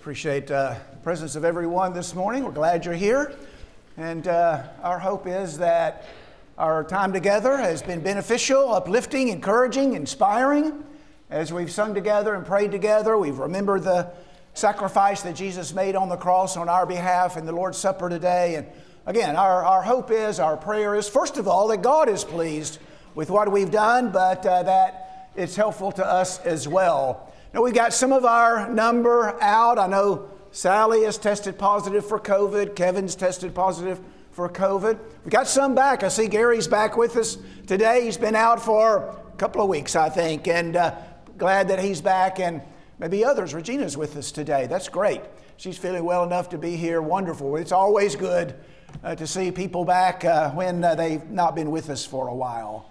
[0.00, 2.42] appreciate uh, the presence of everyone this morning.
[2.42, 3.36] We're glad you're here.
[3.98, 6.06] And uh, our hope is that
[6.56, 10.84] our time together has been beneficial, uplifting, encouraging, inspiring.
[11.28, 14.10] As we've sung together and prayed together, we've remembered the
[14.54, 18.54] sacrifice that Jesus made on the cross on our behalf in the Lord's Supper today.
[18.54, 18.68] And
[19.04, 22.78] again, our, our hope is, our prayer is, first of all, that God is pleased
[23.14, 27.29] with what we've done, but uh, that it's helpful to us as well.
[27.52, 29.78] Now, we've got some of our number out.
[29.78, 34.98] I know Sally has tested positive for COVID, Kevin's tested positive for COVID.
[35.24, 36.04] We got some back.
[36.04, 38.04] I see Gary's back with us today.
[38.04, 40.94] He's been out for a couple of weeks, I think, and uh,
[41.38, 42.38] glad that he's back.
[42.38, 42.62] And
[43.00, 43.52] maybe others.
[43.52, 44.68] Regina's with us today.
[44.68, 45.22] That's great.
[45.56, 47.02] She's feeling well enough to be here.
[47.02, 47.56] Wonderful.
[47.56, 48.54] It's always good
[49.02, 52.34] uh, to see people back uh, when uh, they've not been with us for a
[52.34, 52.90] while.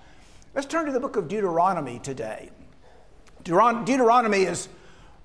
[0.54, 2.50] Let's turn to the book of Deuteronomy today.
[3.44, 4.70] Deuteronomy is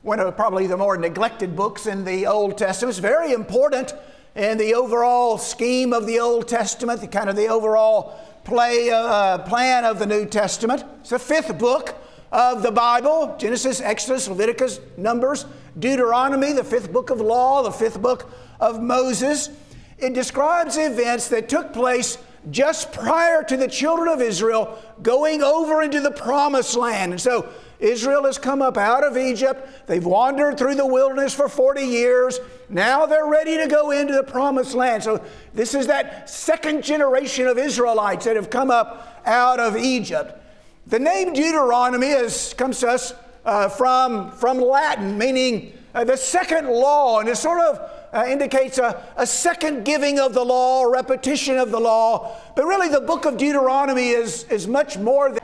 [0.02, 2.90] one of probably the more neglected books in the Old Testament.
[2.90, 3.94] It's very important
[4.34, 9.38] in the overall scheme of the Old Testament, the kind of the overall play, uh,
[9.38, 10.84] plan of the New Testament.
[11.00, 11.94] It's the fifth book
[12.30, 15.46] of the Bible Genesis, Exodus, Leviticus, Numbers,
[15.78, 19.50] Deuteronomy, the fifth book of law, the fifth book of Moses.
[19.98, 22.18] It describes events that took place
[22.50, 27.12] just prior to the children of Israel going over into the promised land.
[27.12, 27.48] And so
[27.80, 29.86] Israel has come up out of Egypt.
[29.86, 32.38] They've wandered through the wilderness for 40 years.
[32.68, 35.02] Now they're ready to go into the promised land.
[35.02, 40.40] So, this is that second generation of Israelites that have come up out of Egypt.
[40.86, 46.68] The name Deuteronomy is, comes to us uh, from, from Latin, meaning uh, the second
[46.68, 51.58] law, and it sort of uh, indicates a, a second giving of the law, repetition
[51.58, 52.36] of the law.
[52.54, 55.40] But really, the book of Deuteronomy is, is much more than.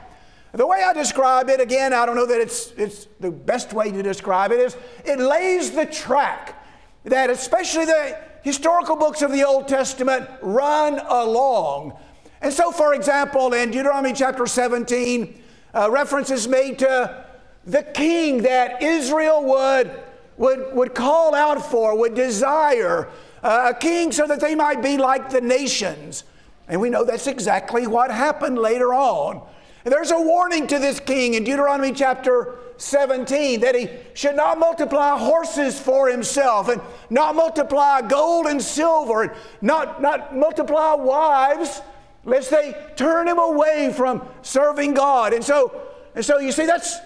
[0.52, 3.92] The way I describe it, again, I don't know that it's, it's the best way
[3.92, 6.60] to describe it, is it lays the track
[7.04, 11.96] that especially the historical books of the Old Testament run along.
[12.40, 17.24] And so, for example, in Deuteronomy chapter 17, uh, reference is made to
[17.64, 19.90] the king that Israel would,
[20.36, 23.08] would, would call out for, would desire,
[23.42, 26.24] uh, a king so that they might be like the nations.
[26.68, 29.46] And we know that's exactly what happened later on.
[29.84, 34.58] And there's a warning to this king in Deuteronomy chapter 17 that he should not
[34.58, 41.82] multiply horses for himself and not multiply gold and silver and not, not multiply wives
[42.24, 45.32] lest they turn him away from serving God.
[45.32, 45.80] And so,
[46.14, 46.98] and so you see, that's,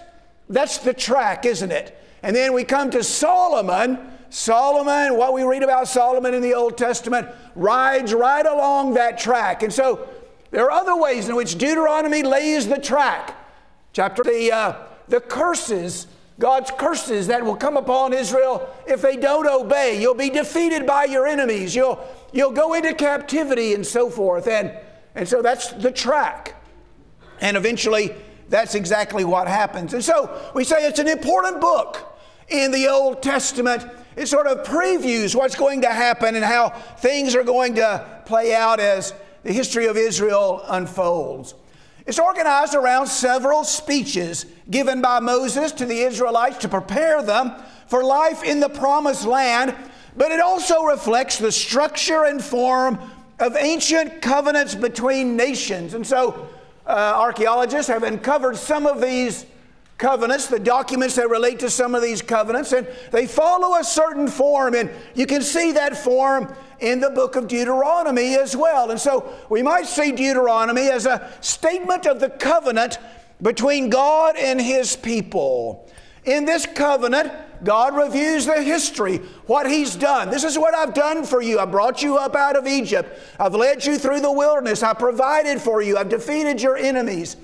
[0.49, 1.97] that's the track, isn't it?
[2.23, 4.11] And then we come to Solomon.
[4.29, 9.63] Solomon, what we read about Solomon in the Old Testament, rides right along that track.
[9.63, 10.09] And so
[10.55, 13.35] there are other ways in which Deuteronomy lays the track.
[13.91, 14.75] Chapter the, uh,
[15.09, 16.07] the curses,
[16.39, 20.01] God's curses that will come upon Israel if they don't obey.
[20.01, 21.75] You'll be defeated by your enemies.
[21.75, 22.01] You'll,
[22.31, 24.47] you'll go into captivity and so forth.
[24.47, 24.71] And,
[25.13, 26.55] and so that's the track.
[27.41, 28.15] And eventually,
[28.47, 29.93] that's exactly what happens.
[29.93, 32.17] And so we say it's an important book
[32.47, 33.85] in the Old Testament.
[34.15, 38.55] It sort of previews what's going to happen and how things are going to play
[38.55, 39.13] out as
[39.45, 41.53] the history of Israel unfolds.
[42.07, 47.53] It's organized around several speeches given by Moses to the Israelites to prepare them
[47.87, 49.75] for life in the promised land,
[50.17, 52.97] but it also reflects the structure and form
[53.39, 55.93] of ancient covenants between nations.
[55.93, 56.49] And so,
[56.87, 59.45] uh, archaeologists have uncovered some of these
[59.99, 64.27] covenants, the documents that relate to some of these covenants, and they follow a certain
[64.27, 64.73] form.
[64.73, 68.91] And you can see that form in the book of Deuteronomy as well.
[68.91, 72.97] And so we might see Deuteronomy as a statement of the covenant
[73.41, 75.89] between God and his people.
[76.25, 77.31] In this covenant,
[77.63, 80.29] God reviews the history, what He's done.
[80.29, 81.59] This is what I've done for you.
[81.59, 83.19] I brought you up out of Egypt.
[83.39, 84.83] I've led you through the wilderness.
[84.83, 85.97] I provided for you.
[85.97, 87.37] I've defeated your enemies.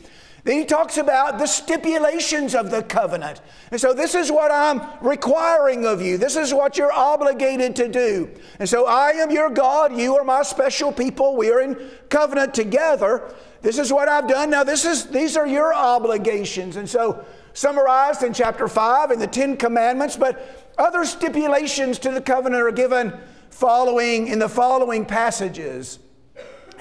[0.44, 3.42] Then he talks about the stipulations of the covenant.
[3.72, 6.18] And so, this is what I'm requiring of you.
[6.18, 8.30] This is what you're obligated to do.
[8.58, 9.96] And so, I am your God.
[9.96, 11.36] You are my special people.
[11.36, 11.78] We are in
[12.10, 13.34] covenant together.
[13.62, 14.50] This is what I've done.
[14.50, 16.76] Now, this is, these are your obligations.
[16.76, 17.24] And so,
[17.54, 22.72] summarized in chapter 5 in the Ten Commandments, but other stipulations to the covenant are
[22.72, 23.14] given
[23.52, 26.00] following in the following passages.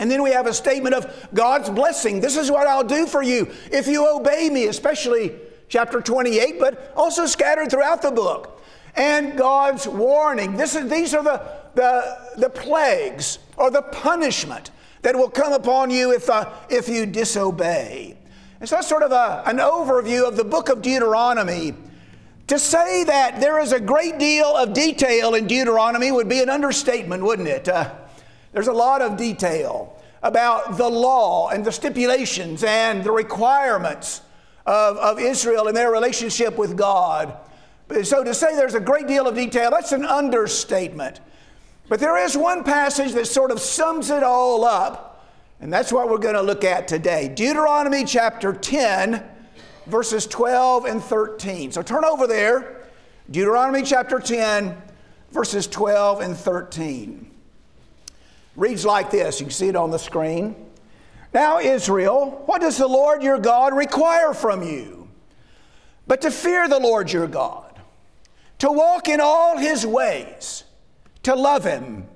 [0.00, 2.20] And then we have a statement of God's blessing.
[2.20, 5.34] This is what I'll do for you if you obey me, especially
[5.68, 8.62] chapter 28, but also scattered throughout the book.
[8.96, 10.56] And God's warning.
[10.56, 11.42] This is, these are the,
[11.74, 14.70] the, the plagues or the punishment
[15.02, 18.16] that will come upon you if, uh, if you disobey.
[18.58, 21.74] And so that's sort of a, an overview of the book of Deuteronomy.
[22.46, 26.48] To say that there is a great deal of detail in Deuteronomy would be an
[26.48, 27.68] understatement, wouldn't it?
[27.68, 27.92] Uh,
[28.52, 34.22] there's a lot of detail about the law and the stipulations and the requirements
[34.66, 37.36] of, of Israel and their relationship with God.
[38.02, 41.20] So to say there's a great deal of detail, that's an understatement.
[41.88, 45.28] But there is one passage that sort of sums it all up,
[45.60, 49.22] and that's what we're going to look at today Deuteronomy chapter 10,
[49.86, 51.72] verses 12 and 13.
[51.72, 52.86] So turn over there,
[53.30, 54.76] Deuteronomy chapter 10,
[55.32, 57.29] verses 12 and 13.
[58.60, 60.54] Reads like this you can see it on the screen.
[61.34, 65.08] Now, Israel, what does the Lord your God require from you?
[66.06, 67.80] But to fear the Lord your God,
[68.58, 70.64] to walk in all his ways
[71.22, 72.06] to love Him,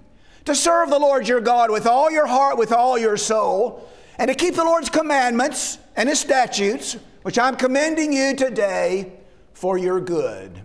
[0.44, 3.88] to serve the Lord your God with all your heart, with all your soul,
[4.18, 9.12] and to keep the Lord's commandments and His statutes, which I'm commending you today
[9.52, 10.62] for your good.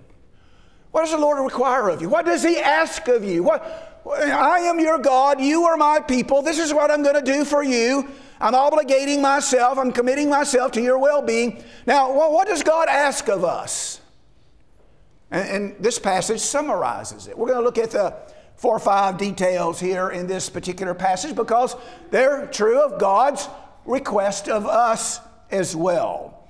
[0.92, 2.10] What does the Lord require of you?
[2.10, 3.44] What does He ask of you?
[3.44, 7.32] What, I am your God, you are my people, this is what I'm going to
[7.32, 8.10] do for you.
[8.42, 11.64] I'm obligating myself, I'm committing myself to your well being.
[11.86, 14.00] Now, what does God ask of us?
[15.30, 17.38] And, and this passage summarizes it.
[17.38, 18.16] We're going to look at the
[18.56, 21.76] four or five details here in this particular passage because
[22.12, 23.48] they're true of God's
[23.86, 25.20] request of us
[25.52, 26.48] as well.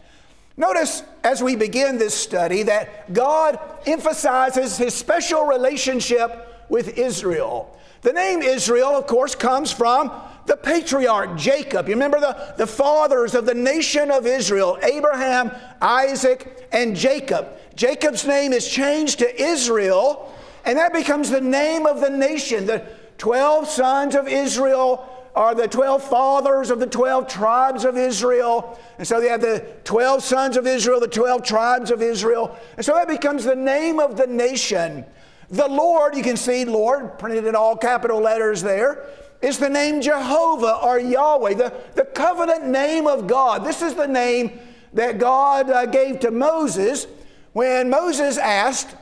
[0.58, 7.75] Notice as we begin this study that God emphasizes his special relationship with Israel.
[8.01, 10.12] The name Israel, of course, comes from
[10.45, 11.88] the patriarch Jacob.
[11.88, 15.51] You remember the, the fathers of the nation of Israel Abraham,
[15.81, 17.48] Isaac, and Jacob.
[17.75, 20.33] Jacob's name is changed to Israel,
[20.66, 22.66] and that becomes the name of the nation.
[22.66, 22.86] The
[23.18, 28.80] 12 sons of Israel are the 12 fathers of the 12 tribes of Israel.
[28.98, 32.57] And so they have the 12 sons of Israel, the 12 tribes of Israel.
[32.75, 35.06] And so that becomes the name of the nation.
[35.51, 39.06] The Lord, you can see Lord printed in all capital letters there,
[39.42, 43.63] is the name Jehovah or Yahweh, the, the covenant name of God.
[43.66, 44.60] This is the name
[44.94, 47.07] that God uh, gave to Moses
[47.54, 48.96] when Moses asked,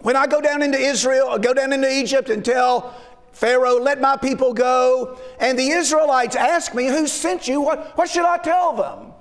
[0.00, 2.94] When I go down into Israel, go down into Egypt and tell
[3.32, 7.60] Pharaoh, let my people go, and the Israelites ask me, Who sent you?
[7.60, 9.12] What, what should I tell them?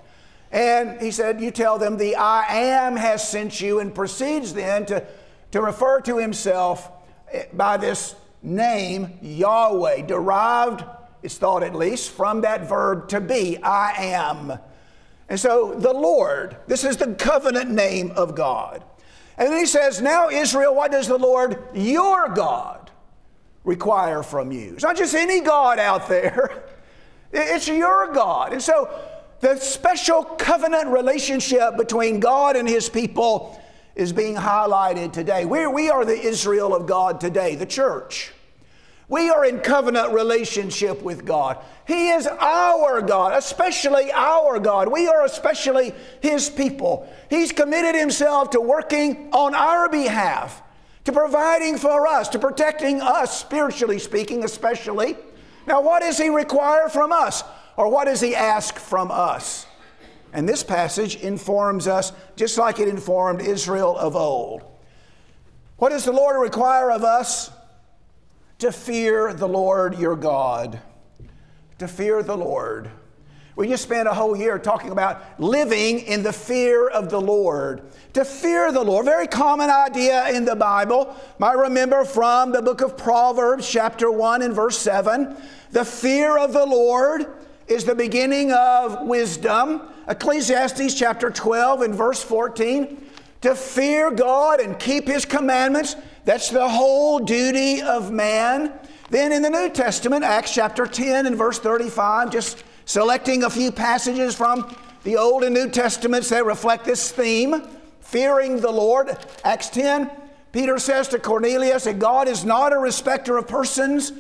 [0.51, 4.85] And he said, You tell them, The I am has sent you, and proceeds then
[4.87, 5.05] to,
[5.51, 6.91] to refer to himself
[7.31, 10.83] eh, by this name, Yahweh, derived,
[11.23, 14.59] it's thought at least, from that verb to be, I am.
[15.29, 18.83] And so the Lord, this is the covenant name of God.
[19.37, 22.91] And then he says, Now, Israel, what does the Lord your God
[23.63, 24.73] require from you?
[24.73, 26.63] It's not just any God out there,
[27.33, 28.53] it's your God.
[28.53, 28.89] And so
[29.39, 33.61] the special covenant relationship between God and his people
[33.97, 35.43] is being highlighted today.
[35.43, 38.31] we we are the Israel of God today, the church.
[39.09, 41.57] We are in covenant relationship with God.
[41.87, 44.91] He is our God, especially our God.
[44.91, 47.09] We are especially His people.
[47.29, 50.61] He's committed Himself to working on our behalf,
[51.05, 55.15] to providing for us, to protecting us, spiritually speaking, especially.
[55.65, 57.43] Now, what does He require from us?
[57.77, 59.66] Or what does He ask from us?
[60.33, 64.63] And this passage informs us just like it informed Israel of old.
[65.77, 67.51] What does the Lord require of us?
[68.59, 70.79] to fear the Lord your God.
[71.79, 72.89] To fear the Lord.
[73.55, 77.81] We just spent a whole year talking about living in the fear of the Lord.
[78.13, 81.15] To fear the Lord, very common idea in the Bible.
[81.39, 85.35] Might remember from the book of Proverbs, chapter 1 and verse 7.
[85.71, 87.25] The fear of the Lord
[87.67, 89.81] is the beginning of wisdom.
[90.07, 93.05] Ecclesiastes chapter 12 and verse 14.
[93.41, 95.95] To fear God and keep His commandments
[96.27, 98.73] that's the whole duty of man.
[99.09, 103.71] Then in the New Testament, Acts chapter 10 and verse 35, just selecting a few
[103.71, 107.65] passages from the Old and New Testaments that reflect this theme
[108.01, 109.17] fearing the Lord.
[109.45, 110.11] Acts 10,
[110.51, 114.11] Peter says to Cornelius that God is not a respecter of persons,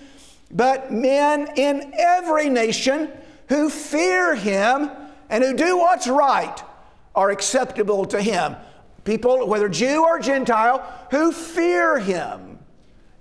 [0.49, 3.11] but men in every nation
[3.49, 4.89] who fear him
[5.29, 6.63] and who do what's right
[7.15, 8.55] are acceptable to him
[9.07, 12.59] people, whether Jew or Gentile, who fear him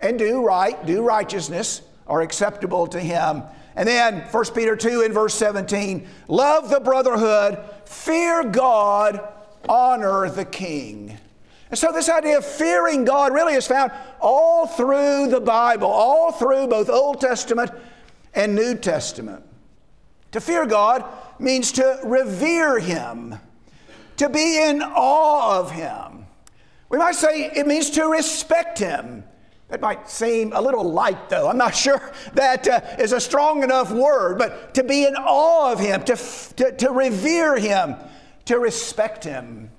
[0.01, 3.45] and do right, do righteousness, are acceptable to him.
[3.77, 9.33] And then 1 Peter 2 in verse 17 love the brotherhood, fear God,
[9.69, 11.17] honor the king.
[11.71, 16.33] And so, this idea of fearing God really is found all through the Bible, all
[16.33, 17.71] through both Old Testament
[18.35, 19.45] and New Testament.
[20.37, 21.03] To fear God
[21.39, 23.39] means to revere Him
[24.17, 26.27] to be in awe of him,
[26.89, 29.25] We might say it means to respect him.
[29.69, 31.49] That might seem a little light, though.
[31.49, 35.73] I'm not sure that uh, is a strong enough word, but to be in awe
[35.73, 36.17] of him, to,
[36.57, 37.97] to, to revere him,
[38.45, 39.71] to respect him.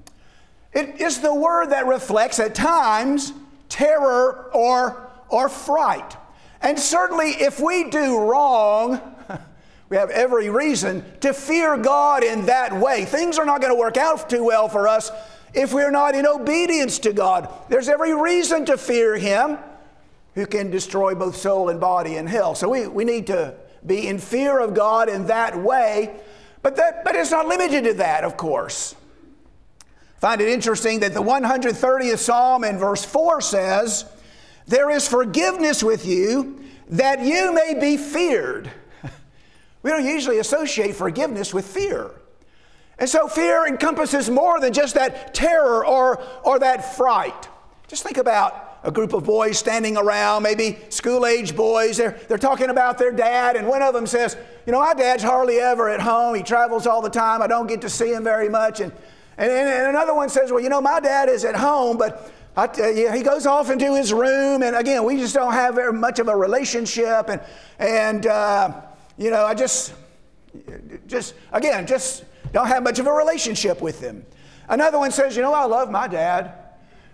[0.73, 3.31] It is the word that reflects at times
[3.69, 6.17] terror or, or fright.
[6.61, 9.15] And certainly, if we do wrong,
[9.89, 13.06] we have every reason to fear God in that way.
[13.06, 15.12] Things are not going to work out too well for us
[15.53, 17.50] if we're not in obedience to God.
[17.70, 19.58] There's every reason to fear Him
[20.36, 22.53] who can destroy both soul and body in hell.
[22.53, 26.20] So we, we need to be in fear of God in that way.
[26.62, 28.94] But, that, but it's not limited to that, of course.
[30.20, 34.06] Find it interesting that the 130th Psalm in verse 4 says,
[34.65, 38.72] There is forgiveness with you that you may be feared.
[39.88, 42.12] We don't usually associate forgiveness with fear.
[43.00, 47.48] And so fear encompasses more than just that terror or, or that fright.
[47.88, 51.96] Just think about a group of boys standing around, maybe school age boys.
[51.96, 55.24] They're, they're talking about their dad, and one of them says, You know, my dad's
[55.24, 56.36] hardly ever at home.
[56.36, 57.41] He travels all the time.
[57.41, 58.82] I don't get to see him very much.
[58.82, 58.91] And,
[59.38, 62.70] and, and another one says, Well, you know, my dad is at home, but I,
[62.89, 64.63] you, he goes off into his room.
[64.63, 67.29] And again, we just don't have very much of a relationship.
[67.29, 67.39] And,
[67.79, 68.82] and uh,
[69.17, 69.93] you know, I just,
[71.07, 74.25] just, again, just don't have much of a relationship with him.
[74.69, 76.53] Another one says, You know, I love my dad.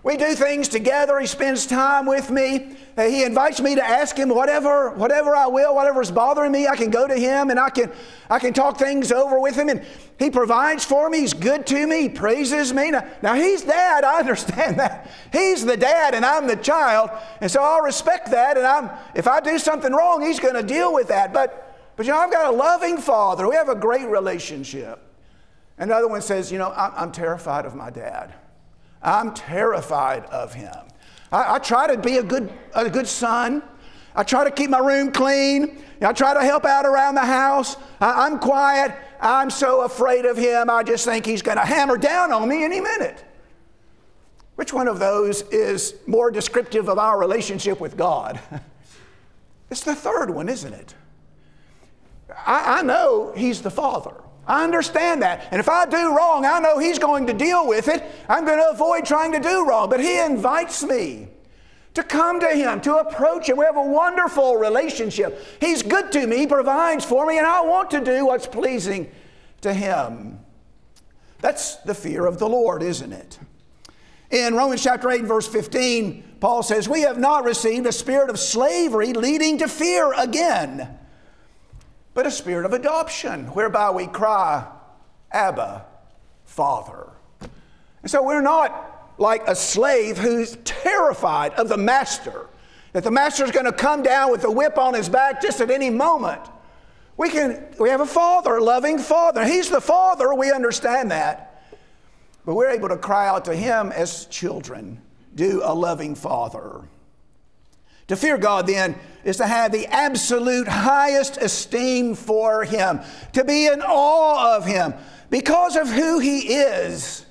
[0.04, 1.18] We do things together.
[1.18, 2.76] He spends time with me.
[2.98, 6.68] He invites me to ask him whatever, whatever I will, whatever's bothering me.
[6.68, 7.90] I can go to him and I can,
[8.30, 9.70] I can talk things over with him.
[9.70, 9.86] And
[10.20, 11.22] he provides for me.
[11.22, 12.02] He's good to me.
[12.02, 12.92] He praises me.
[12.92, 14.04] Now, now he's dad.
[14.04, 15.10] I understand that.
[15.32, 17.10] He's the dad and I'm the child.
[17.40, 18.58] And so I'll respect that.
[18.58, 21.32] And I'm, if I do something wrong, he's going to deal with that.
[21.32, 23.48] But, but you know, I've got a loving father.
[23.48, 25.00] We have a great relationship.
[25.78, 28.34] Another one says, you know, I'm, terrified of my dad.
[29.02, 30.74] I'm terrified of him.
[31.32, 33.64] I, I, try to be a good, a good son.
[34.16, 35.84] I try to keep my room clean.
[36.02, 37.76] I try to help out around the house.
[38.00, 38.96] I, I'm quiet.
[39.20, 40.70] I'm so afraid of him.
[40.70, 43.24] I just think he's going to hammer down on me any minute.
[44.56, 48.40] Which one of those is more descriptive of our relationship with God?
[49.72, 50.94] it's the third one, isn't it?
[52.54, 54.14] I, I know he's the Father.
[54.46, 55.48] I understand that.
[55.52, 58.04] And if I do wrong, I know He's going to deal with it.
[58.28, 59.90] I'm going to avoid trying to do wrong.
[59.90, 61.30] But He invites me
[61.94, 63.58] to come to Him, to approach Him.
[63.58, 65.42] We have a wonderful relationship.
[65.62, 69.10] He's good to me, He provides for me, and I want to do what's pleasing
[69.62, 70.40] to Him.
[71.40, 73.40] That's the fear of the Lord, isn't it?
[74.30, 78.40] In Romans chapter 8, verse 15, Paul says, We have not received a spirit of
[78.40, 81.00] slavery leading to fear again
[82.14, 84.68] but a spirit of adoption, whereby we cry,
[85.32, 85.86] Abba,
[86.46, 87.10] Father.
[88.02, 92.48] And so we're not like a slave who's terrified of the master,
[92.92, 95.62] that the master is going to come down with a whip on his back just
[95.62, 96.42] at any moment.
[97.18, 99.46] We, can, we have a father, a loving father.
[99.46, 101.50] He's the father, we understand that.
[102.46, 105.02] But we're able to cry out to him as children
[105.36, 106.82] do a loving father.
[108.08, 113.00] To fear God, then, is to have the absolute highest esteem for Him,
[113.34, 114.94] to be in awe of Him
[115.30, 117.26] because of who He is.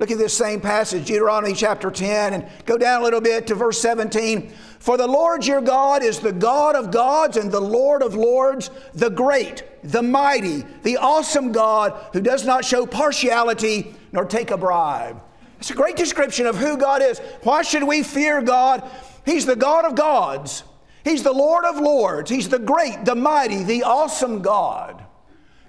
[0.00, 3.54] Look at this same passage, Deuteronomy chapter 10, and go down a little bit to
[3.54, 4.50] verse 17.
[4.78, 8.70] For the Lord your God is the God of gods and the Lord of lords,
[8.94, 14.56] the great, the mighty, the awesome God who does not show partiality nor take a
[14.56, 15.22] bribe.
[15.58, 17.18] It's a great description of who God is.
[17.42, 18.90] Why should we fear God?
[19.24, 20.64] He's the God of gods.
[21.04, 22.30] He's the Lord of lords.
[22.30, 25.04] He's the great, the mighty, the awesome God.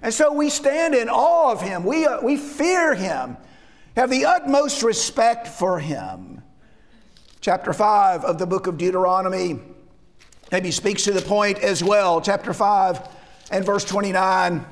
[0.02, 1.84] And so we stand in awe of him.
[1.84, 3.36] We, uh, we fear him,
[3.96, 6.42] have the utmost respect for him.
[7.40, 9.60] Chapter 5 of the book of Deuteronomy
[10.50, 12.20] maybe speaks to the point as well.
[12.20, 13.08] Chapter 5
[13.50, 14.64] and verse 29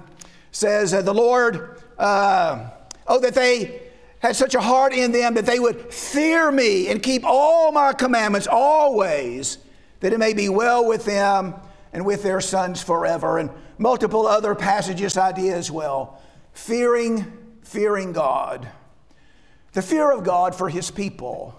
[0.52, 2.70] says, The Lord, uh,
[3.06, 3.89] oh, that they
[4.20, 7.92] had such a heart in them that they would fear me and keep all my
[7.92, 9.58] commandments always,
[10.00, 11.54] that it may be well with them
[11.92, 13.38] and with their sons forever.
[13.38, 16.20] And multiple other passages idea as well.
[16.52, 18.68] Fearing, fearing God.
[19.72, 21.58] The fear of God for his people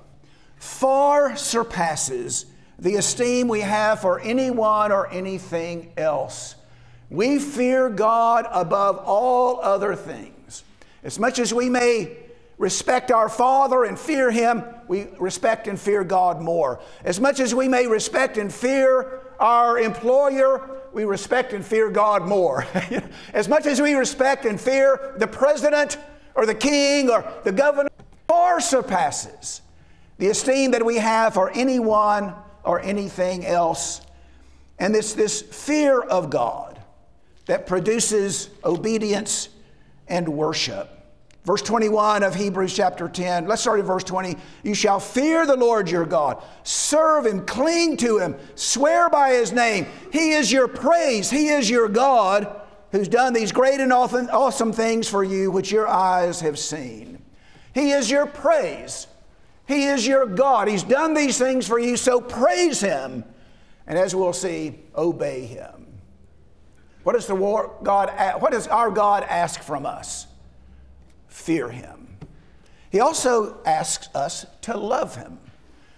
[0.57, 2.45] far surpasses
[2.77, 6.55] the esteem we have for anyone or anything else.
[7.09, 10.63] We fear God above all other things.
[11.03, 12.17] As much as we may
[12.61, 16.79] respect our Father and fear Him, we respect and fear God more.
[17.03, 22.21] As much as we may respect and fear our employer, we respect and fear God
[22.27, 22.67] more.
[23.33, 25.97] as much as we respect and fear the president
[26.35, 27.89] or the king or the governor,
[28.27, 29.61] far surpasses
[30.19, 34.01] the esteem that we have for anyone or anything else.
[34.77, 36.79] And it's this fear of God
[37.47, 39.49] that produces obedience
[40.07, 41.00] and worship.
[41.43, 43.47] Verse 21 of Hebrews chapter 10.
[43.47, 44.37] Let's start at verse 20.
[44.63, 49.51] You shall fear the Lord your God, serve him, cling to him, swear by his
[49.51, 49.87] name.
[50.11, 55.07] He is your praise, he is your God who's done these great and awesome things
[55.07, 57.23] for you which your eyes have seen.
[57.73, 59.07] He is your praise.
[59.65, 60.67] He is your God.
[60.67, 63.23] He's done these things for you, so praise him.
[63.87, 65.87] And as we'll see, obey him.
[67.03, 70.27] What does the God what does our God ask from us?
[71.31, 72.17] Fear him.
[72.89, 75.39] He also asks us to love him.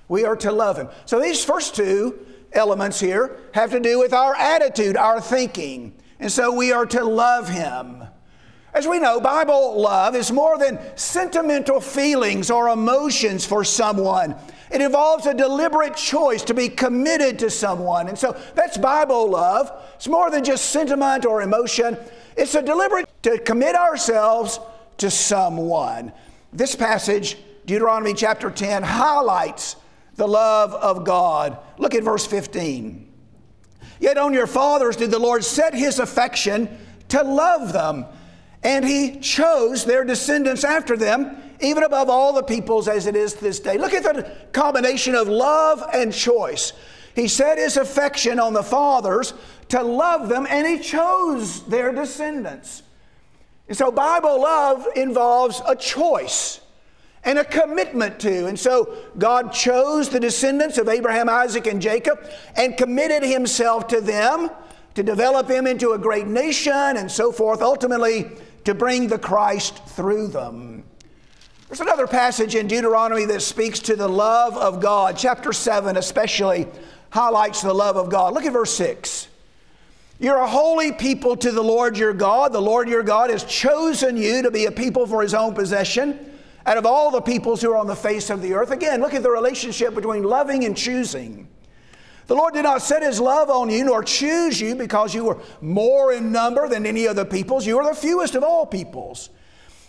[0.07, 0.89] We are to love him.
[1.05, 5.95] So these first two elements here have to do with our attitude, our thinking.
[6.19, 8.03] And so we are to love him.
[8.75, 14.35] As we know, Bible love is more than sentimental feelings or emotions for someone.
[14.71, 18.07] It involves a deliberate choice to be committed to someone.
[18.07, 19.71] And so that's Bible love.
[19.95, 21.97] It's more than just sentiment or emotion,
[22.37, 24.59] it's a deliberate to commit ourselves
[24.97, 26.11] to someone.
[26.51, 29.75] This passage, Deuteronomy chapter 10, highlights
[30.15, 31.57] the love of God.
[31.77, 33.11] Look at verse 15.
[33.99, 36.77] Yet on your fathers did the Lord set his affection
[37.09, 38.05] to love them,
[38.63, 43.35] and he chose their descendants after them even above all the peoples as it is
[43.35, 43.77] this day.
[43.77, 46.73] Look at the combination of love and choice.
[47.15, 49.33] He set his affection on the fathers
[49.69, 52.83] to love them, and he chose their descendants.
[53.67, 56.59] And so, Bible love involves a choice
[57.23, 58.47] and a commitment to.
[58.47, 64.01] And so, God chose the descendants of Abraham, Isaac, and Jacob and committed himself to
[64.01, 64.49] them
[64.95, 68.31] to develop them into a great nation and so forth, ultimately,
[68.65, 70.83] to bring the Christ through them.
[71.67, 75.17] There's another passage in Deuteronomy that speaks to the love of God.
[75.17, 76.67] Chapter 7, especially,
[77.09, 78.33] highlights the love of God.
[78.33, 79.27] Look at verse 6.
[80.23, 82.53] You're a holy people to the Lord your God.
[82.53, 86.31] The Lord your God has chosen you to be a people for his own possession
[86.65, 88.71] out of all the peoples who are on the face of the earth.
[88.71, 91.49] Again, look at the relationship between loving and choosing.
[92.27, 95.41] The Lord did not set his love on you nor choose you because you were
[95.59, 97.67] more in number than any other peoples.
[97.67, 99.29] You are the fewest of all peoples.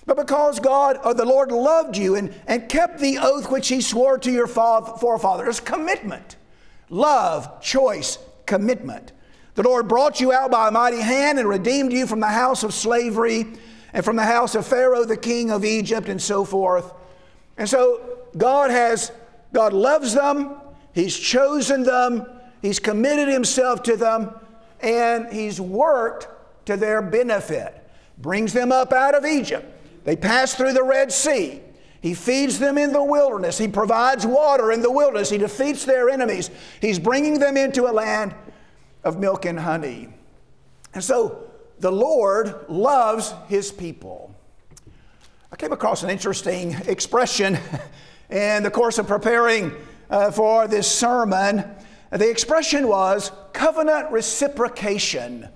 [0.04, 3.80] But because God or the Lord loved you and, and kept the oath which he
[3.80, 6.34] swore to your forefathers, commitment,
[6.90, 9.12] love, choice, commitment.
[9.54, 12.62] The Lord brought you out by a mighty hand and redeemed you from the house
[12.64, 13.46] of slavery
[13.92, 16.92] and from the house of Pharaoh, the king of Egypt, and so forth.
[17.56, 19.12] And so God has,
[19.52, 20.56] God loves them,
[20.92, 22.26] He's chosen them,
[22.62, 24.32] He's committed Himself to them,
[24.80, 26.26] and He's worked
[26.66, 27.80] to their benefit.
[28.18, 29.70] Brings them up out of Egypt
[30.04, 31.60] they pass through the Red Sea.
[32.00, 33.56] He feeds them in the wilderness.
[33.56, 35.30] He provides water in the wilderness.
[35.30, 36.50] He defeats their enemies.
[36.82, 38.34] He's bringing them into a land
[39.04, 40.08] of milk and honey.
[40.94, 44.34] And so the Lord loves his people.
[45.52, 47.58] I came across an interesting expression
[48.30, 49.72] in the course of preparing
[50.10, 51.64] uh, for this sermon.
[52.10, 55.48] The expression was covenant reciprocation.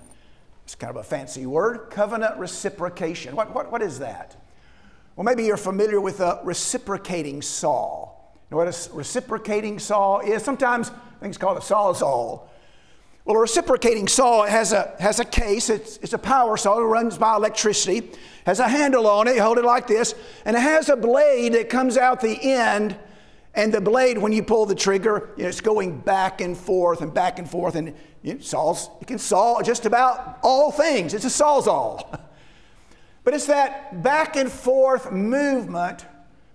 [0.63, 3.35] It's kind of a fancy word, covenant reciprocation.
[3.35, 4.35] What, what, what is that?
[5.15, 8.11] Well, maybe you're familiar with a reciprocating saw.
[8.33, 10.43] You know what a reciprocating saw is?
[10.43, 12.47] Sometimes things called a sawzall.
[13.29, 15.69] Well, a reciprocating saw has a, has a case.
[15.69, 16.79] It's, it's a power saw.
[16.79, 18.09] It runs by electricity.
[18.47, 19.35] Has a handle on it.
[19.35, 20.15] You hold it like this.
[20.45, 22.97] And it has a blade that comes out the end.
[23.53, 27.01] And the blade, when you pull the trigger, you know, it's going back and forth
[27.01, 27.75] and back and forth.
[27.75, 31.13] And it saws, it can saw just about all things.
[31.13, 32.19] It's a sawzall.
[33.25, 36.03] But it's that back and forth movement.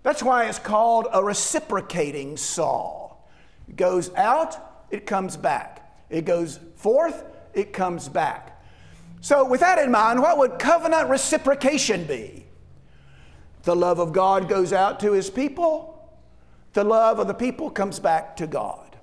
[0.03, 3.15] That's why it's called a reciprocating saw.
[3.69, 5.84] It goes out, it comes back.
[6.11, 8.63] It goes forth, it comes back.
[9.21, 12.45] So, with that in mind, what would covenant reciprocation be?
[13.63, 15.91] The love of God goes out to his people,
[16.75, 18.97] the love of the people comes back to God.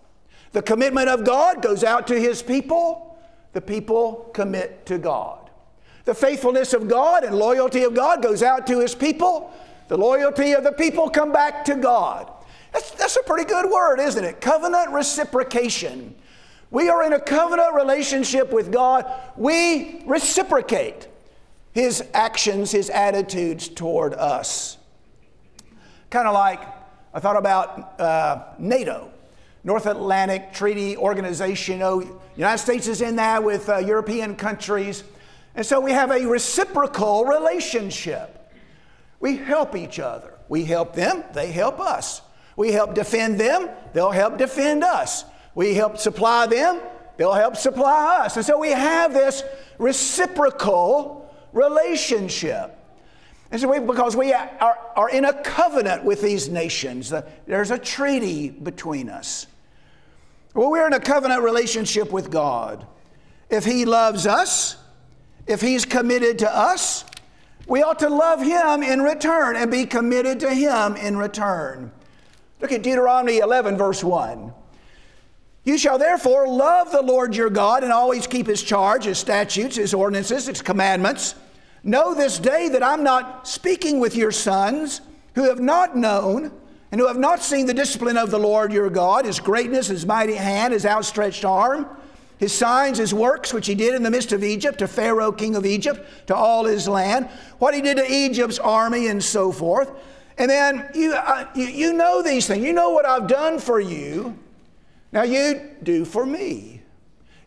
[0.52, 3.18] The commitment of God goes out to his people,
[3.54, 5.50] the people commit to God.
[6.06, 9.52] The faithfulness of God and loyalty of God goes out to his people.
[9.88, 12.32] The loyalty of the people come back to God.
[12.74, 14.42] That's, that's a pretty good word, isn't it?
[14.42, 16.16] Covenant reciprocation.
[16.72, 19.06] We are in a covenant relationship with God.
[19.36, 21.10] We reciprocate
[21.74, 24.78] his actions, his attitudes toward us.
[26.10, 26.62] Kind of like
[27.14, 29.12] I thought about uh, NATO,
[29.66, 31.74] North Atlantic Treaty Organization.
[31.74, 35.04] You know, United States is in that with uh, European countries.
[35.56, 38.54] And so we have a reciprocal relationship.
[39.20, 40.34] We help each other.
[40.48, 42.22] We help them, they help us.
[42.58, 45.24] We help defend them, they'll help defend us.
[45.56, 46.80] We help supply them,
[47.18, 48.38] they'll help supply us.
[48.38, 49.44] And so we have this
[49.78, 52.78] reciprocal relationship.
[53.52, 57.14] And so we, because we are, are in a covenant with these nations,
[57.46, 59.46] there's a treaty between us.
[60.54, 62.88] Well, we're in a covenant relationship with God.
[63.50, 64.78] If He loves us,
[65.48, 67.04] if He's committed to us,
[67.68, 71.92] we ought to love Him in return and be committed to Him in return.
[72.62, 74.54] Look at Deuteronomy 11, verse 1.
[75.64, 79.76] You shall therefore love the Lord your God and always keep His charge, His statutes,
[79.76, 81.36] His ordinances, His commandments.
[81.84, 85.02] Know this day that I'm not speaking with your sons
[85.36, 86.52] who have not known
[86.92, 90.06] and who have not seen the discipline of the Lord your God, His greatness, His
[90.06, 91.88] mighty hand, His outstretched arm
[92.42, 95.56] his signs, his works, which he did in the midst of Egypt, to Pharaoh, king
[95.56, 97.28] of Egypt, to all his land,
[97.60, 99.92] what he did to Egypt's army, and so forth.
[100.40, 102.66] And then you, uh, you, you know these things.
[102.66, 104.40] You know what I've done for you.
[105.12, 106.82] Now you do for me.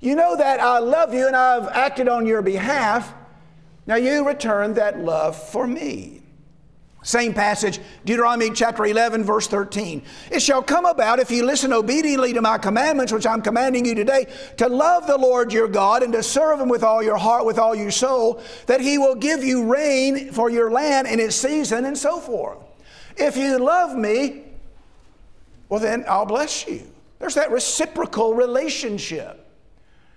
[0.00, 3.14] You know that I love you and I've acted on your behalf.
[3.86, 6.20] Now you return that love for me.
[7.02, 10.02] Same passage, Deuteronomy chapter 11, verse 13.
[10.30, 13.94] It shall come about if you listen obediently to my commandments, which I'm commanding you
[13.94, 17.44] today, to love the Lord your God and to serve him with all your heart,
[17.44, 21.36] with all your soul, that he will give you rain for your land in its
[21.36, 22.56] season and so forth.
[23.18, 24.44] If you love me,
[25.68, 26.90] well, then I'll bless you.
[27.24, 29.50] There's that reciprocal relationship.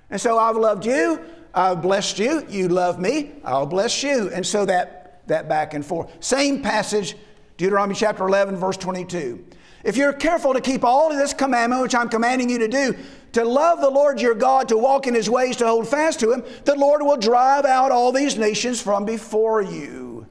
[0.09, 1.21] And so I've loved you,
[1.53, 4.29] I've blessed you, you love me, I'll bless you.
[4.33, 6.11] And so that that back and forth.
[6.19, 7.15] Same passage,
[7.55, 9.41] Deuteronomy chapter 11, verse 22.
[9.85, 12.93] If you're careful to keep all of this commandment, which I'm commanding you to do,
[13.31, 16.33] to love the Lord your God, to walk in his ways, to hold fast to
[16.33, 20.27] him, the Lord will drive out all these nations from before you.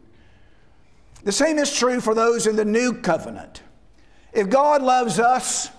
[1.25, 3.63] The same is true for those in the new covenant.
[4.35, 5.71] If God loves us,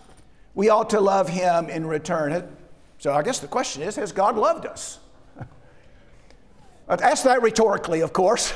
[0.58, 2.58] we ought to love him in return.
[2.98, 5.00] So I guess the question is Has God loved us?
[6.89, 8.52] Ask that rhetorically, of course,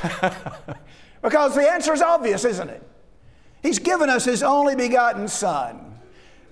[1.21, 2.81] because the answer is obvious, isn't it?
[3.61, 5.99] He's given us His only begotten Son.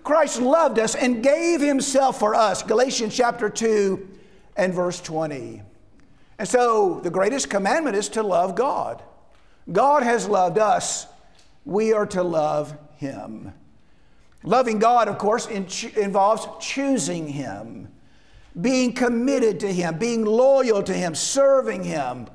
[0.04, 2.62] Christ loved us and gave Himself for us.
[2.62, 4.08] Galatians chapter 2
[4.56, 5.64] and verse 20.
[6.38, 9.02] And so the greatest commandment is to love God.
[9.72, 11.08] God has loved us,
[11.66, 13.52] we are to love Him.
[14.44, 17.90] Loving God, of course, involves choosing Him
[18.60, 22.28] being committed to Him, being loyal to Him, serving Him,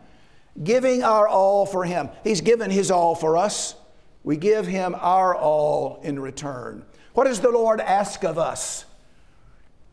[0.63, 2.09] giving our all for Him.
[2.23, 3.75] He's given His all for us.
[4.23, 6.85] We give Him our all in return.
[7.15, 8.85] What does the Lord ask of us?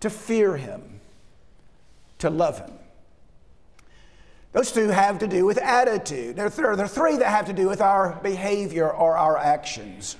[0.01, 0.99] To fear Him,
[2.19, 2.73] to love Him.
[4.53, 6.35] Those two have to do with attitude.
[6.35, 10.17] There are three that have to do with our behavior or our actions.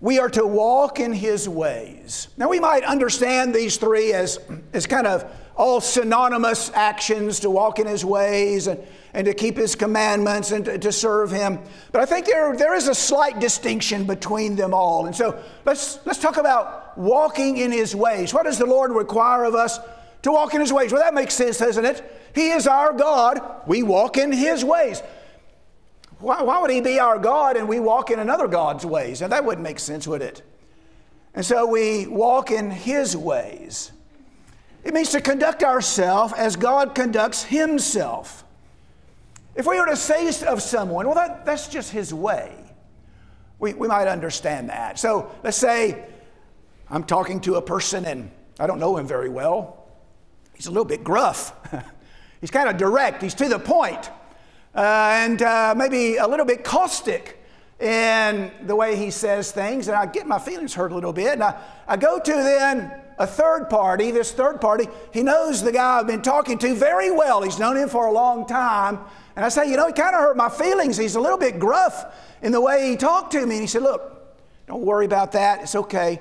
[0.00, 2.28] We are to walk in his ways.
[2.36, 4.38] Now, we might understand these three as,
[4.72, 5.24] as kind of
[5.56, 8.78] all synonymous actions to walk in his ways and,
[9.14, 11.58] and to keep his commandments and to, to serve him.
[11.92, 15.06] But I think there, there is a slight distinction between them all.
[15.06, 18.34] And so let's, let's talk about walking in his ways.
[18.34, 19.78] What does the Lord require of us
[20.22, 20.92] to walk in his ways?
[20.92, 22.02] Well, that makes sense, doesn't it?
[22.34, 23.40] He is our God.
[23.66, 25.02] We walk in his ways.
[26.26, 29.22] Why, why would he be our God and we walk in another God's ways?
[29.22, 30.42] And that wouldn't make sense, would it?
[31.34, 33.92] And so we walk in his ways.
[34.82, 38.44] It means to conduct ourselves as God conducts himself.
[39.54, 42.56] If we were to say of someone, well, that, that's just his way,
[43.60, 44.98] we, we might understand that.
[44.98, 46.06] So let's say
[46.90, 49.86] I'm talking to a person and I don't know him very well.
[50.54, 51.54] He's a little bit gruff.
[52.40, 54.10] he's kind of direct, he's to the point
[54.76, 57.42] and uh, maybe a little bit caustic
[57.80, 61.34] in the way he says things, and I get my feelings hurt a little bit.
[61.34, 64.10] And I, I go to then a third party.
[64.10, 67.42] This third party, he knows the guy I've been talking to very well.
[67.42, 68.98] He's known him for a long time.
[69.34, 70.96] And I say, you know, he kind of hurt my feelings.
[70.96, 73.56] He's a little bit gruff in the way he talked to me.
[73.56, 74.36] And he said, look,
[74.66, 75.62] don't worry about that.
[75.62, 76.20] It's okay.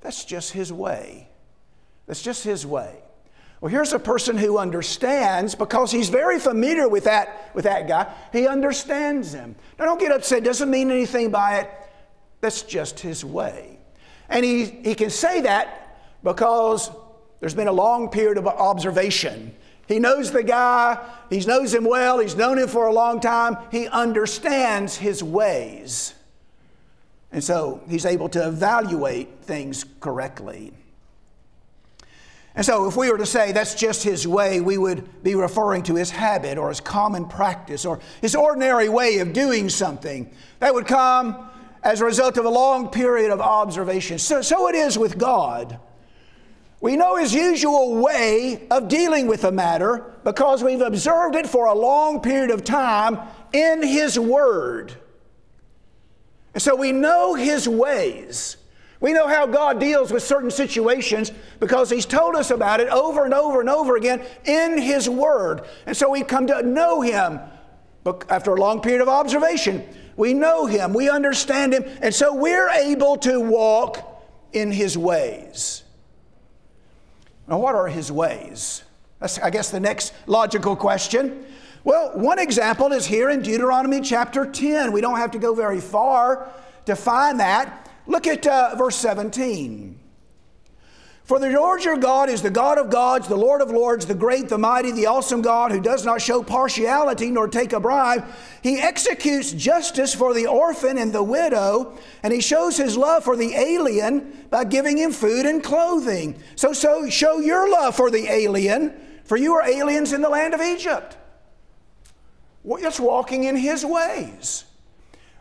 [0.00, 1.28] That's just his way.
[2.06, 3.02] That's just his way.
[3.60, 8.12] Well, here's a person who understands because he's very familiar with that, with that guy.
[8.32, 9.56] He understands him.
[9.78, 10.38] Now, don't get upset.
[10.38, 11.70] It Doesn't mean anything by it.
[12.40, 13.78] That's just his way.
[14.28, 16.90] And he, he can say that because
[17.40, 19.54] there's been a long period of observation.
[19.86, 20.98] He knows the guy,
[21.30, 26.12] he knows him well, he's known him for a long time, he understands his ways.
[27.30, 30.72] And so he's able to evaluate things correctly.
[32.56, 35.82] And so, if we were to say that's just his way, we would be referring
[35.84, 40.34] to his habit or his common practice or his ordinary way of doing something.
[40.60, 41.50] That would come
[41.82, 44.18] as a result of a long period of observation.
[44.18, 45.78] So, so it is with God.
[46.80, 51.66] We know his usual way of dealing with a matter because we've observed it for
[51.66, 53.18] a long period of time
[53.52, 54.94] in his word.
[56.54, 58.56] And so we know his ways.
[59.06, 63.24] We know how God deals with certain situations because He's told us about it over
[63.24, 65.62] and over and over again in His Word.
[65.86, 67.38] And so we come to know Him
[68.02, 69.84] but after a long period of observation.
[70.16, 75.84] We know Him, we understand Him, and so we're able to walk in His ways.
[77.46, 78.82] Now, what are His ways?
[79.20, 81.46] That's, I guess, the next logical question.
[81.84, 84.90] Well, one example is here in Deuteronomy chapter 10.
[84.90, 86.50] We don't have to go very far
[86.86, 87.85] to find that.
[88.06, 90.00] Look at uh, verse 17.
[91.26, 94.14] For the Lord your God is the God of gods, the Lord of lords, the
[94.14, 98.24] great, the mighty, the awesome God who does not show partiality nor take a bribe.
[98.62, 103.36] He executes justice for the orphan and the widow, and he shows his love for
[103.36, 106.40] the alien by giving him food and clothing.
[106.54, 110.54] So, so show your love for the alien, for you are aliens in the land
[110.54, 111.16] of Egypt.
[112.64, 114.65] It's walking in his ways.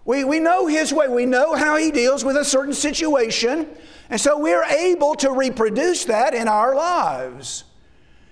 [0.05, 3.67] We, we know his way, we know how he deals with a certain situation,
[4.09, 7.63] and so we're able to reproduce that in our lives.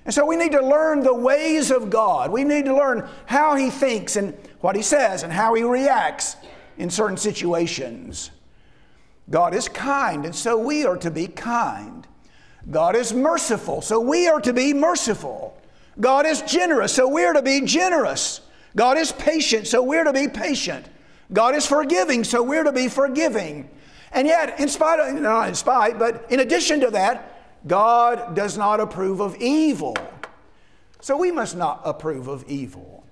[0.05, 2.29] And so we need to learn the ways of God.
[2.29, 6.35] We need to learn how he thinks and what he says and how he reacts
[6.77, 8.29] in certain situations.
[9.29, 12.05] God is kind, and so we are to be kind.
[12.69, 15.57] God is merciful, so we are to be merciful.
[15.99, 18.41] God is generous, so we're to be generous.
[18.75, 20.85] God is patient, so we're to be patient.
[21.31, 23.69] God is forgiving, so we're to be forgiving.
[24.11, 28.57] And yet, in spite of, not in spite, but in addition to that, God does
[28.57, 29.95] not approve of evil.
[31.01, 33.03] So we must not approve of evil.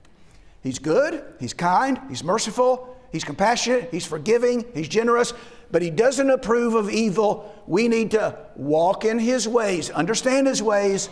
[0.61, 5.33] He's good, He's kind, He's merciful, He's compassionate, He's forgiving, He's generous,
[5.71, 7.53] but He doesn't approve of evil.
[7.67, 11.09] We need to walk in His ways, understand His ways,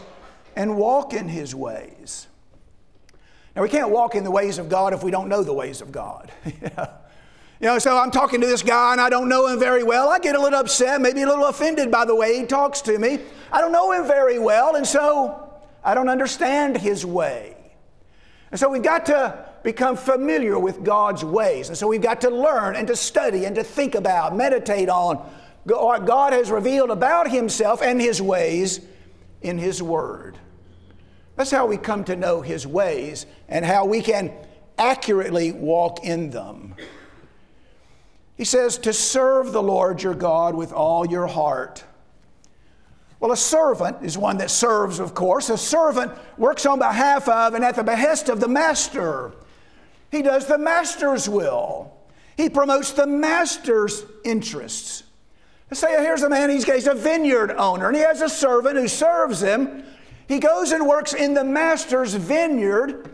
[0.55, 2.27] and walk in His ways.
[3.59, 5.91] We can't walk in the ways of God if we don't know the ways of
[5.91, 6.31] God.
[6.45, 6.69] you
[7.61, 10.09] know, so I'm talking to this guy and I don't know him very well.
[10.09, 12.97] I get a little upset, maybe a little offended by the way he talks to
[12.97, 13.19] me.
[13.51, 15.51] I don't know him very well, and so
[15.83, 17.57] I don't understand his way.
[18.51, 21.69] And so we've got to become familiar with God's ways.
[21.69, 25.17] And so we've got to learn and to study and to think about, meditate on
[25.65, 28.79] what God has revealed about Himself and His ways
[29.41, 30.37] in His Word.
[31.39, 34.33] That's how we come to know His ways and how we can
[34.77, 36.75] accurately walk in them.
[38.35, 41.85] He says, to serve the Lord your God with all your heart.
[43.21, 45.49] Well, a servant is one that serves, of course.
[45.49, 49.31] A servant works on behalf of and at the behest of the master.
[50.11, 51.93] He does the master's will,
[52.35, 55.03] he promotes the master's interests.
[55.71, 58.75] Let's say here's a man, he's, he's a vineyard owner, and he has a servant
[58.75, 59.85] who serves him
[60.29, 63.09] he goes and works in the master's vineyard,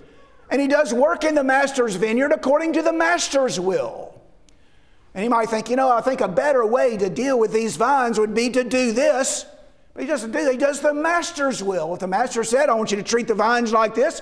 [0.52, 4.22] and he does work in the master's vineyard according to the master's will.
[5.14, 7.78] And he might think, you know, I think a better way to deal with these
[7.78, 9.46] vines would be to do this.
[9.94, 10.52] But he doesn't do that.
[10.52, 11.94] He does the master's will.
[11.94, 14.22] If the master said, I want you to treat the vines like this,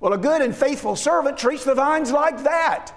[0.00, 2.92] well, a good and faithful servant treats the vines like that.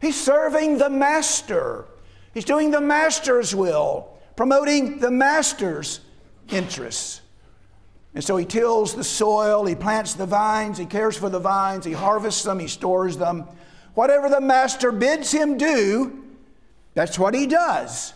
[0.00, 1.84] He's serving the master.
[2.32, 6.00] He's doing the master's will, promoting the master's
[6.48, 7.21] interests.
[8.14, 11.84] And so he tills the soil, he plants the vines, he cares for the vines,
[11.84, 13.46] he harvests them, he stores them.
[13.94, 16.22] Whatever the master bids him do,
[16.94, 18.12] that's what he does.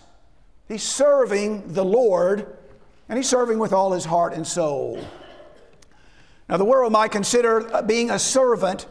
[0.69, 2.59] He's serving the Lord,
[3.09, 5.03] and he's serving with all his heart and soul.
[6.49, 8.87] Now, the world might consider being a servant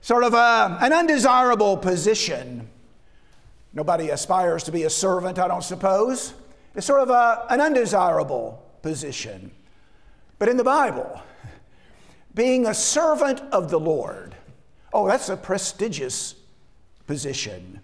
[0.00, 2.68] sort of a, an undesirable position.
[3.72, 6.34] Nobody aspires to be a servant, I don't suppose.
[6.74, 9.50] It's sort of a, an undesirable position.
[10.40, 11.20] But in the Bible,
[12.34, 14.34] being a servant of the Lord,
[14.90, 16.34] oh, that's a prestigious
[17.06, 17.78] position.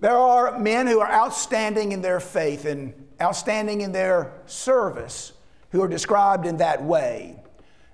[0.00, 5.34] There are men who are outstanding in their faith and outstanding in their service
[5.70, 7.40] who are described in that way.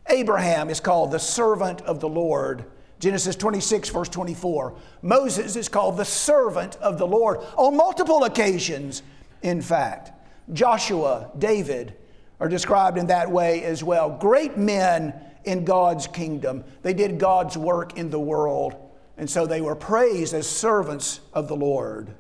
[0.09, 2.65] Abraham is called the servant of the Lord.
[3.01, 4.77] Genesis 26, verse 24.
[5.03, 9.03] Moses is called the servant of the Lord on multiple occasions,
[9.43, 10.13] in fact.
[10.55, 11.95] Joshua, David,
[12.41, 14.11] are described in that way as well.
[14.11, 16.65] Great men in God's kingdom.
[16.83, 18.75] They did God's work in the world,
[19.17, 22.15] and so they were praised as servants of the Lord.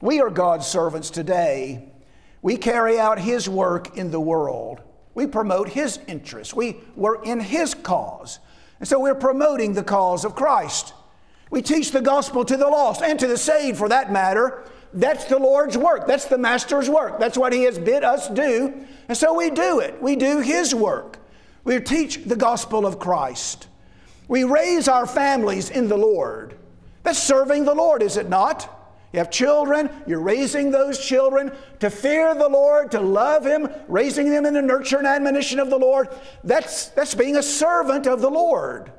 [0.00, 1.88] We are God's servants today.
[2.40, 4.80] We carry out His work in the world.
[5.14, 6.54] We promote His interests.
[6.54, 8.38] We work in His cause.
[8.78, 10.94] And so we're promoting the cause of Christ.
[11.50, 14.64] We teach the gospel to the lost and to the saved for that matter.
[14.92, 16.06] That's the Lord's work.
[16.06, 17.18] That's the Master's work.
[17.18, 18.86] That's what He has bid us do.
[19.08, 20.00] And so we do it.
[20.00, 21.18] We do His work.
[21.64, 23.68] We teach the gospel of Christ.
[24.28, 26.56] We raise our families in the Lord.
[27.02, 28.74] That's serving the Lord, is it not?
[29.12, 34.30] You have children, you're raising those children to fear the Lord, to love Him, raising
[34.30, 36.08] them in the nurture and admonition of the Lord.
[36.44, 38.92] That's, that's being a servant of the Lord.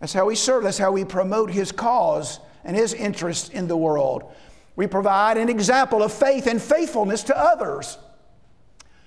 [0.00, 3.76] That's how we serve, that's how we promote His cause and His interest in the
[3.76, 4.32] world.
[4.80, 7.98] We provide an example of faith and faithfulness to others,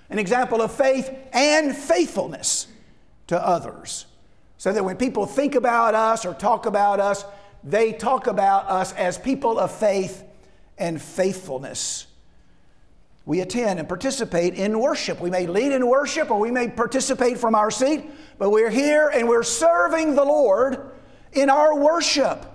[0.08, 2.68] an example of faith and faithfulness
[3.26, 4.06] to others.
[4.56, 7.24] So that when people think about us or talk about us,
[7.64, 10.22] they talk about us as people of faith
[10.78, 12.06] and faithfulness.
[13.26, 15.20] We attend and participate in worship.
[15.20, 18.08] We may lead in worship or we may participate from our seat,
[18.38, 20.92] but we're here and we're serving the Lord
[21.32, 22.53] in our worship.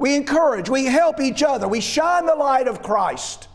[0.00, 3.48] We encourage, we help each other, we shine the light of Christ.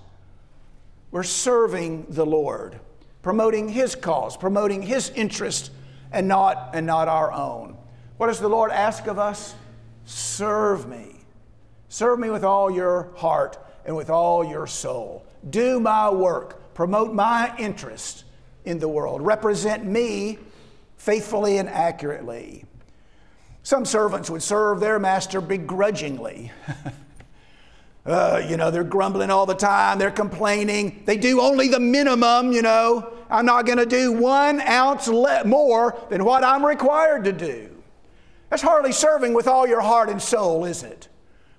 [1.10, 2.80] We're serving the Lord,
[3.24, 5.72] promoting His cause, promoting His interest,
[6.12, 7.76] and not, and not our own.
[8.18, 9.56] What does the Lord ask of us?
[10.06, 11.16] Serve me.
[11.90, 15.26] Serve me with all your heart and with all your soul.
[15.50, 16.76] Do my work.
[16.76, 18.24] Promote my interest
[18.66, 19.24] in the world.
[19.24, 20.38] Represent me
[20.96, 22.66] faithfully and accurately.
[23.66, 26.52] Some servants would serve their master begrudgingly.
[28.06, 31.02] uh, you know, they're grumbling all the time, they're complaining.
[31.06, 33.12] They do only the minimum, you know.
[33.28, 37.72] I'm not going to do one ounce le- more than what I'm required to do.
[38.52, 41.08] That's hardly serving with all your heart and soul, is it?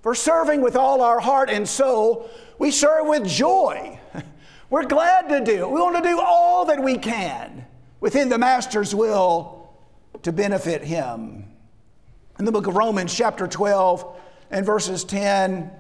[0.03, 3.99] For serving with all our heart and soul, we serve with joy.
[4.71, 5.71] We're glad to do it.
[5.71, 7.67] We want to do all that we can
[7.99, 9.75] within the Master's will
[10.23, 11.47] to benefit Him.
[12.39, 14.21] In the book of Romans, chapter 12,
[14.51, 15.71] and verses 10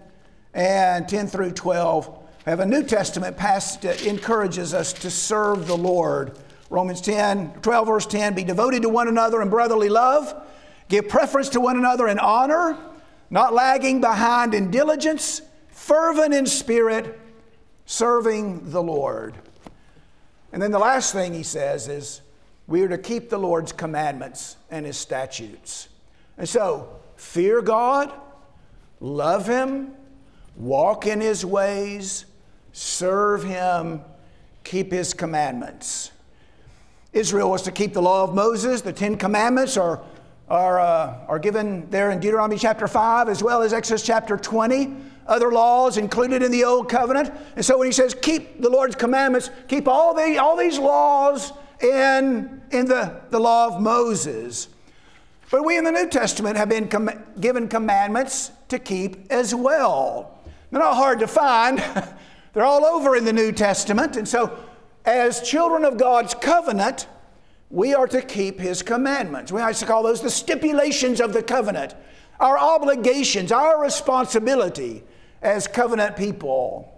[0.54, 5.66] and 10 through 12, I have a New Testament passage that encourages us to serve
[5.66, 6.38] the Lord.
[6.70, 10.34] Romans 10, 12, verse 10 Be devoted to one another in brotherly love
[10.88, 12.78] Give preference to one another in honor,
[13.28, 17.18] not lagging behind in diligence, fervent in spirit,
[17.86, 19.34] serving the Lord.
[20.52, 22.20] And then the last thing he says is
[22.68, 25.88] we are to keep the Lord's commandments and his statutes.
[26.38, 28.12] And so, fear God,
[29.00, 29.94] love him,
[30.56, 32.26] walk in his ways,
[32.72, 34.02] serve him,
[34.64, 36.10] keep his commandments.
[37.12, 40.02] Israel was to keep the law of Moses, the Ten Commandments are
[40.48, 44.94] are, uh, are given there in Deuteronomy chapter 5 as well as Exodus chapter 20.
[45.26, 47.32] Other laws included in the Old Covenant.
[47.56, 51.52] And so when he says keep the Lord's commandments, keep all, the, all these laws
[51.80, 54.68] in, in the, the law of Moses.
[55.50, 60.38] But we in the New Testament have been com- given commandments to keep as well.
[60.70, 61.78] They're not hard to find,
[62.52, 64.16] they're all over in the New Testament.
[64.16, 64.58] And so,
[65.04, 67.06] as children of God's covenant,
[67.70, 69.52] we are to keep his commandments.
[69.52, 71.94] We like to call those the stipulations of the covenant,
[72.40, 75.04] our obligations, our responsibility
[75.42, 76.92] as covenant people.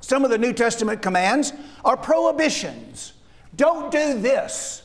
[0.00, 1.52] Some of the New Testament commands
[1.84, 3.14] are prohibitions.
[3.56, 4.83] Don't do this.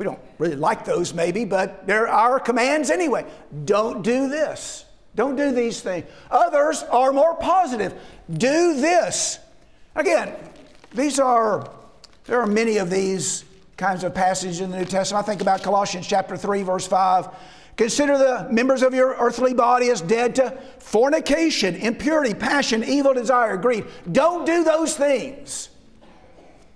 [0.00, 3.26] We don't really like those, maybe, but they're our commands anyway.
[3.66, 4.86] Don't do this.
[5.14, 6.06] Don't do these things.
[6.30, 7.92] Others are more positive.
[8.32, 9.38] Do this.
[9.94, 10.34] Again,
[10.94, 11.70] these are,
[12.24, 13.44] there are many of these
[13.76, 15.22] kinds of passages in the New Testament.
[15.22, 17.28] I think about Colossians chapter 3, verse 5.
[17.76, 23.58] Consider the members of your earthly body as dead to fornication, impurity, passion, evil desire,
[23.58, 23.84] greed.
[24.10, 25.68] Don't do those things.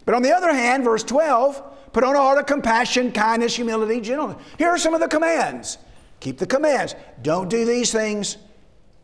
[0.04, 4.00] But on the other hand, verse 12, put on a heart of compassion, kindness, humility,
[4.00, 4.36] gentleness.
[4.58, 5.78] Here are some of the commands.
[6.18, 6.96] Keep the commands.
[7.22, 8.36] Don't do these things.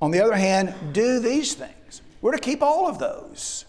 [0.03, 2.03] On the other hand, do these things.
[2.20, 3.64] We're to keep all of those.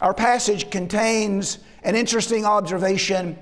[0.00, 3.38] Our passage contains an interesting observation.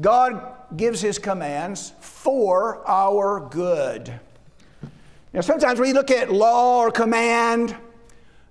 [0.00, 4.12] God gives his commands for our good.
[5.32, 7.74] Now, sometimes we look at law or command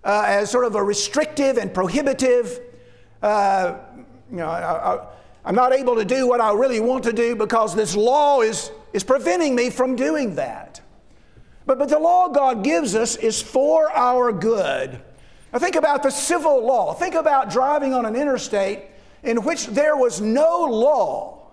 [0.03, 2.59] uh, as sort of a restrictive and prohibitive.
[3.21, 3.75] Uh,
[4.31, 5.11] you know, I,
[5.49, 8.71] am not able to do what I really want to do because this law is,
[8.93, 10.81] is preventing me from doing that.
[11.65, 15.01] But, but the law God gives us is for our good.
[15.53, 16.93] Now, think about the civil law.
[16.93, 18.83] Think about driving on an interstate
[19.23, 21.51] in which there was no law,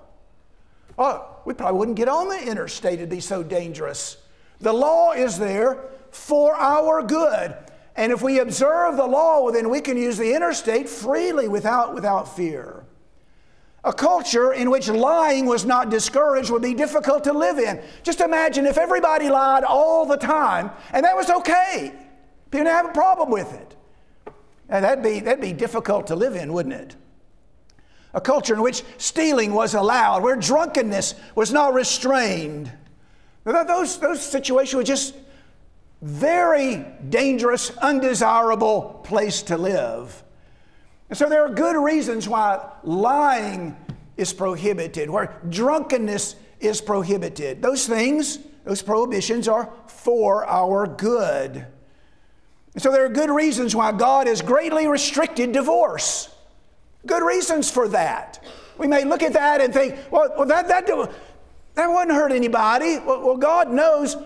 [0.99, 4.17] oh, we probably wouldn't get on the interstate, it'd be so dangerous.
[4.61, 5.79] The law is there
[6.11, 7.55] for our good.
[7.97, 12.35] And if we observe the law, then we can use the interstate freely without, without
[12.37, 12.85] fear.
[13.85, 17.81] A culture in which lying was not discouraged would be difficult to live in.
[18.03, 21.93] Just imagine if everybody lied all the time and that was okay.
[22.51, 23.77] People didn't have a problem with it.
[24.69, 26.97] And that'd be, that'd be difficult to live in, wouldn't it?
[28.15, 32.73] A culture in which stealing was allowed, where drunkenness was not restrained.
[33.45, 35.15] Those, those situations were just
[36.03, 40.23] very dangerous, undesirable place to live.
[41.09, 43.77] And so there are good reasons why lying
[44.17, 47.63] is prohibited, where drunkenness is prohibited.
[47.63, 51.67] Those things, those prohibitions are for our good.
[52.75, 56.29] And so there are good reasons why God has greatly restricted divorce.
[57.07, 58.45] Good reasons for that.
[58.77, 60.87] We may look at that and think, well, well that, that,
[61.75, 62.99] that wouldn't hurt anybody.
[62.99, 64.17] Well, well, God knows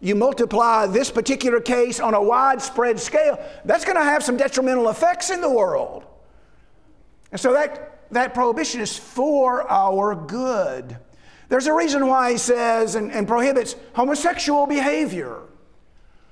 [0.00, 4.88] you multiply this particular case on a widespread scale, that's going to have some detrimental
[4.88, 6.04] effects in the world.
[7.32, 10.96] And so that, that prohibition is for our good.
[11.48, 15.40] There's a reason why he says and, and prohibits homosexual behavior.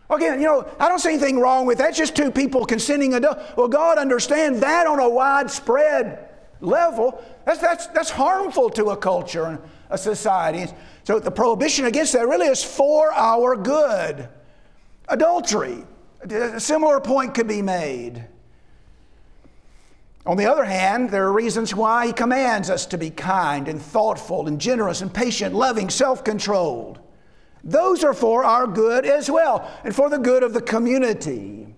[0.09, 1.95] Again, you know, I don't see anything wrong with that.
[1.95, 3.39] Just two people consenting adult.
[3.57, 6.29] Well, God understands that on a widespread
[6.61, 7.23] level.
[7.45, 10.73] That's, that's, that's harmful to a culture and a society.
[11.05, 14.29] So the prohibition against that really is for our good.
[15.09, 15.85] Adultery,
[16.29, 18.27] a similar point could be made.
[20.27, 23.81] On the other hand, there are reasons why he commands us to be kind and
[23.81, 26.99] thoughtful and generous and patient, loving, self controlled.
[27.65, 31.75] Those are for our good as well and for the good of the community.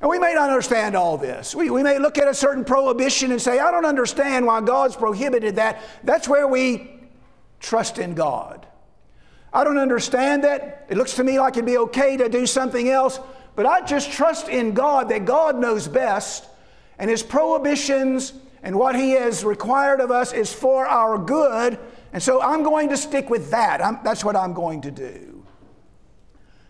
[0.00, 1.54] And we may not understand all this.
[1.54, 4.96] We, we may look at a certain prohibition and say, I don't understand why God's
[4.96, 5.82] prohibited that.
[6.04, 6.90] That's where we
[7.60, 8.66] trust in God.
[9.52, 10.86] I don't understand that.
[10.88, 13.20] It looks to me like it'd be okay to do something else,
[13.56, 16.46] but I just trust in God that God knows best
[17.00, 21.78] and His prohibitions and what He has required of us is for our good.
[22.12, 23.82] And so I'm going to stick with that.
[23.84, 25.44] I'm, that's what I'm going to do.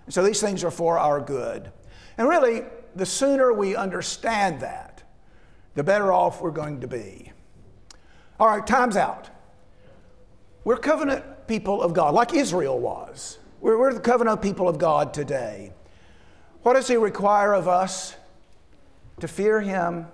[0.06, 1.70] And so these things are for our good.
[2.16, 2.62] And really,
[2.94, 5.02] the sooner we understand that,
[5.74, 7.32] the better off we're going to be.
[8.38, 9.30] All right, time's out.
[10.62, 13.38] We're covenant people of God, like Israel was.
[13.60, 15.72] We're, we're the covenant people of God today.
[16.62, 18.14] What does He require of us?
[19.20, 20.06] To fear Him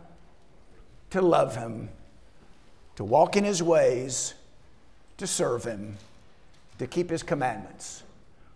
[1.10, 1.88] to love Him,
[2.96, 4.34] to walk in His ways,
[5.18, 5.96] to serve Him,
[6.78, 8.02] to keep His commandments.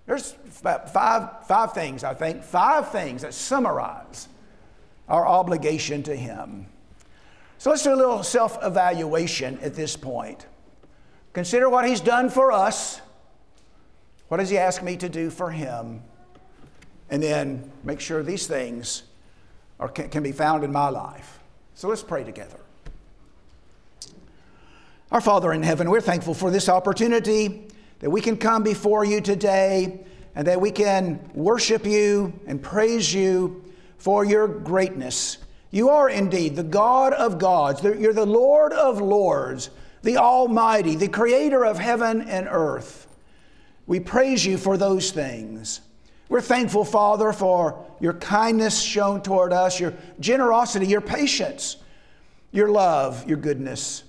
[0.06, 4.28] There's five, five things, I think, five things that summarize
[5.08, 6.66] our obligation to Him.
[7.58, 10.46] So let's do a little self evaluation at this point.
[11.32, 13.00] Consider what He's done for us.
[14.28, 16.02] What does He ask me to do for Him?
[17.10, 19.02] And then make sure these things
[19.78, 21.39] are, can, can be found in my life.
[21.80, 22.58] So let's pray together.
[25.10, 27.68] Our Father in heaven, we're thankful for this opportunity
[28.00, 30.00] that we can come before you today
[30.34, 33.64] and that we can worship you and praise you
[33.96, 35.38] for your greatness.
[35.70, 39.70] You are indeed the God of gods, you're the Lord of lords,
[40.02, 43.06] the Almighty, the Creator of heaven and earth.
[43.86, 45.80] We praise you for those things.
[46.30, 51.76] We're thankful, Father, for your kindness shown toward us, your generosity, your patience,
[52.52, 54.04] your love, your goodness.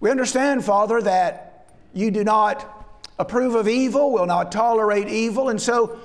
[0.00, 5.62] We understand, Father, that you do not approve of evil, will not tolerate evil, and
[5.62, 6.00] so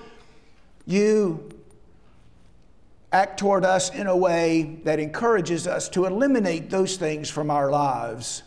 [0.85, 1.49] you
[3.11, 7.71] act toward us in a way that encourages us to eliminate those things from our
[7.71, 8.43] lives.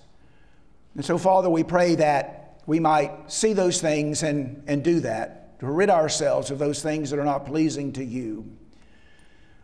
[0.94, 5.41] And so, Father, we pray that we might see those things and, and do that
[5.62, 8.44] to rid ourselves of those things that are not pleasing to you.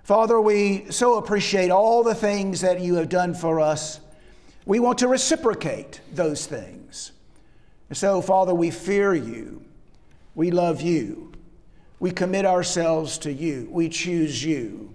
[0.05, 3.99] Father, we so appreciate all the things that you have done for us.
[4.65, 7.11] We want to reciprocate those things.
[7.91, 9.65] So, Father, we fear you.
[10.37, 11.33] We love you.
[11.99, 13.67] We commit ourselves to you.
[13.69, 14.95] We choose you.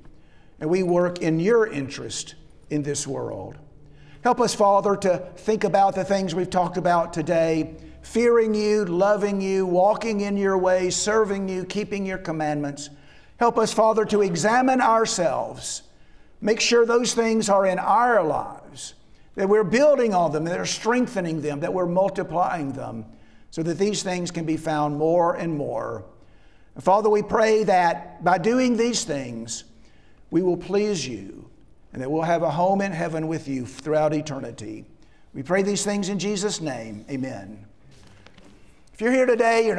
[0.62, 2.36] And we work in your interest
[2.70, 3.58] in this world.
[4.24, 7.76] Help us, Father, to think about the things we've talked about today
[8.14, 12.92] fearing you, loving you, walking in your ways, serving you, keeping your commandments.
[13.38, 15.82] Help us, Father, to examine ourselves.
[16.40, 18.94] Make sure those things are in our lives,
[19.34, 23.04] that we're building on them, that we're strengthening them, that we're multiplying them,
[23.50, 26.06] so that these things can be found more and more.
[26.80, 29.64] Father, we pray that by doing these things,
[30.30, 31.50] we will please you
[31.94, 34.86] and that we'll have a home in heaven with you throughout eternity.
[35.34, 37.06] We pray these things in Jesus' name.
[37.10, 37.66] Amen.
[39.04, 39.72] You're here today, you're not